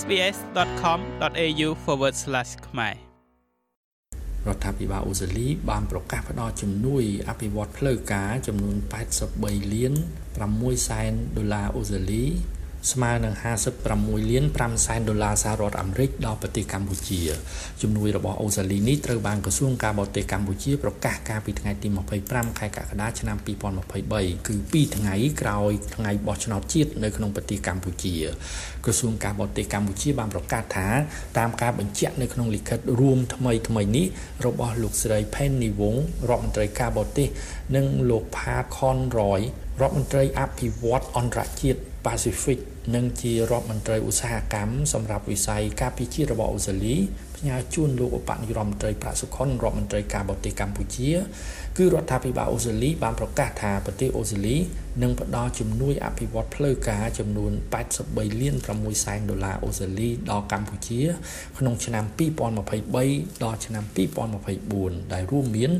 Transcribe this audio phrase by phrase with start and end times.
[0.00, 1.68] sbs.com.au/
[2.68, 2.94] ខ្មែរ
[4.48, 8.76] រដ្ឋាភិបាលអូស្ត្រាលីបានប្រកាសផ្តល់ជំនួយអភិវឌ្ឍផ្លូវការចំនួន
[9.24, 9.92] 83លាន
[10.40, 12.24] 6សែនដុល្លារអូស្ត្រាលី
[12.92, 13.34] ស្មើនឹង
[13.82, 17.20] 56លាន5សែនដុល្លារសហរដ្ឋអាមេរិកដល់ប្រទេសកម្ពុជា
[17.82, 21.88] ជំនួយរបស់អូស្ត្រាលីនេះត្រូវបានក្រសួងការបរទេសកម្ពុជាប្រកាសកាលពីថ្ងៃទី
[22.22, 28.14] 25ខែកក្កដាឆ្នាំ2023គឺ2ថ្ងៃក្រោយថ្ងៃបោះឆ្នោតជាតិនៅក្នុងប្រទេសកម្ពុជា
[28.84, 30.88] ក្រសួងការបរទេសកម្ពុជាបានប្រកាសថា
[31.38, 34.06] តាមការបញ្ជាក់នៅក្នុងលិខិតរួមថ្មីថ្មីនេះ
[34.46, 35.98] របស់លោកស្រី Penny Wong
[36.30, 37.28] រដ្ឋមន្ត្រីការបរទេស
[37.76, 42.58] និងលោក Pa Conroy រ ដ្ឋមន្ត្រីអភិវឌ្ឍអន្តរជាតិ Pacific
[42.94, 46.96] និងជារដ្ឋមន្ត្រីឧស្សាហកម្មសម្រាប់វិស័យការពារជាតិរបស់អូស្ត្រាលី
[47.36, 51.10] ផ្ញើជូនលោកឧបនាយករដ្ឋមន្ត្រីប្រាក់សុខុនរដ្ឋមន្ត្រីការបរទេសកម្ពុជា
[51.76, 54.56] គឺរដ្ឋាភិបាលអូស្ត្រាលីបានប្រកាសថាប្រទេសអូស្ត្រាលី
[55.02, 57.52] នឹងផ្ដល់ជំនួយអភិវឌ្ឍផ្លូវការចំនួន
[57.94, 61.00] 83លាន6សែនដុល្លារអូស្ត្រាលីដល់កម្ពុជា
[61.58, 63.84] ក្នុងឆ្នាំ2023ដល់ឆ្នាំ
[64.48, 65.72] 2024ដែលរួមមាន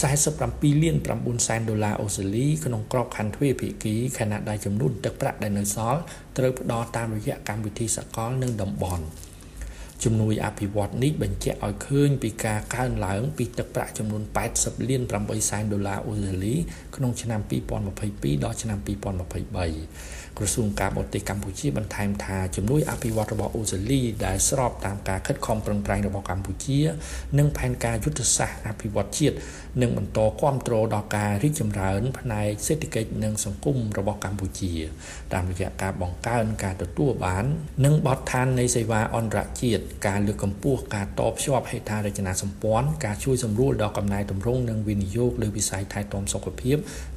[0.00, 6.00] 47លាន9សែនដុល្លារអូស្ត្រាលីក្នុងក្របខ័ណ្ឌទ្វេភាគីខណៈដែលចំនួនទឹកប្រាក់ដែលនៅសល់
[6.38, 9.04] ត្រូវផ្ដល់តាមរយៈកម្មវិធីសកលនិងតំបន់
[10.04, 14.22] ជំនួយអភិវឌ្ឍនេះបញ្ជាក់ឲ្យឃើញពីការកើនឡើងពីទឹកប្រាក់ចំនួន
[14.54, 16.54] 80លាន8សែនដុល្លារអូស្ត្រាលី
[16.96, 17.40] ក្នុងឆ្នាំ
[17.90, 26.78] 2022ដល់ឆ្នាំ2023ក្រសួងការបរទេសកម្ពុជាបន្ថែមថាជំនួយអភិវឌ្ឍរបស់អូស្ត្រាលីដែលស្របតាមការខិតខំប្រឹងប្រែងរបស់កម្ពុជា
[27.38, 29.36] និងផែនការយុទ្ធសាស្ត្រអភិវឌ្ឍជាតិ
[29.82, 34.72] នឹងបន្តគ្រប់គ្រងដល់ការរីកចម្រើន ផ្នែកសេដ្ឋកិច្ចនិងសង្គមរបស់កម្ពុជា
[35.32, 37.44] តាមរយៈការបង្កើនការទទួលបាន
[37.84, 46.76] និងបទដ្ឋាននៃសេវាអន្តរជាតិការលើកកម្ពស់ការតភ្ជាប់ហេដ្ឋារចនាសម្ព័ន្ធការជួយសម្រួលដល់កំណែតម្រង់និងវិនិយោគលើវិស័យថែទាំសុខភាព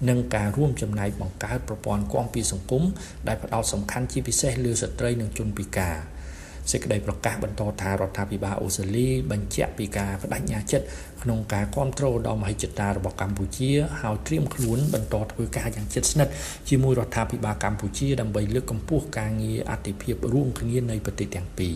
[0.09, 2.83] និងការរួមចំណែកបង្កើតប្រព័ន្ធគាំពារសង្គម
[3.27, 5.97] ដែលផ្ដោតសំខាន់ជាពិសេសលើស្ត្រីនិងជនពិការ
[6.71, 10.85] សេចក្តីប្រកាសបន្តថារដ្ឋាភិបាលអូស្ត្រាលីបញ្ជាក់ពីការបដិញ្ញាចិត្ត
[11.23, 13.71] ក្នុងការគ្រប់គ្រងដល់មហិច្ឆតារបស់កម្ពុជា
[14.01, 16.33] ហើយត្រៀមខ្លួនបន្តធ្វើការយ៉ាងជិតស្និទ្ធ
[16.69, 21.75] ជាមួយរដ្ឋាភិបាលកម្ពុជាដើម្បីលើកកម្ពស់ការងារអធិភាពរួមគ្នានៃប្រទេសទាំងពីរ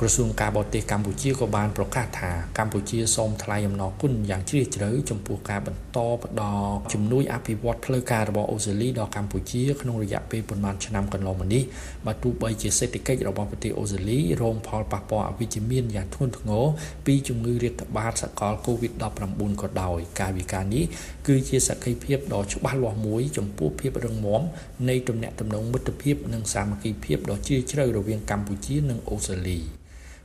[0.00, 11.62] ក្រសួងការបរទេសកម្ពុជាក៏បានប្រកាសថាកម្ពុជាសូមថ្លែងអំណរគុណយ៉ាងជ្រាលជ្រៅចំពោះការបន្តផ្ដល់ជំនួយអភិវឌ្ឍផ្លូវការរបស់អូស្ត្រាលីដល់កម្ពុជាក្នុងរយៈពេលប៉ុន្មានឆ្នាំកន្លងមកនេះ
[12.06, 16.64] បើទោះបីជាសេដ្ឋកិច្ចរបស់ប្រទេសអូស្ត្រាលីរងផលប៉ះពាល់អវិជ្ជមានយ៉ាងធ្ងន់ធ្ងរ
[17.06, 20.84] ពីជំងឺរាតត្បាតសកល COVID-19 ក៏ដោយកាយវិការនេះ
[21.26, 24.42] គឺជាសក្ខីភាពដ៏ច្បាស់លាស់មួយចំពោះភាពរឹងមាំ
[24.88, 29.83] នៃទំនាក់ទំនងមិត្តភាពនិងសាមគ្គីភាពដ៏ជ្រាលជ្រៅរវាងកម្ពុជានិងអូស្ត្រាលី